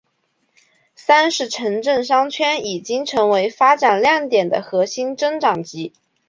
[0.95, 5.93] 三是城镇商圈已经成为发展亮点和核心增长极。